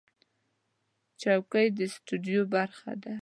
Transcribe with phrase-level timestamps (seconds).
[1.21, 3.13] چوکۍ د سټوډیو برخه ده.